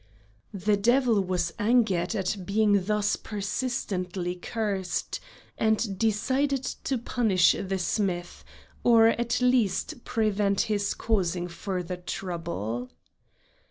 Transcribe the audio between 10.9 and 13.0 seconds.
causing further trouble.